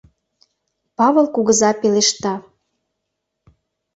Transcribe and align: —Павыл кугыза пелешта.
—Павыл 0.97 1.27
кугыза 1.35 1.71
пелешта. 1.81 2.33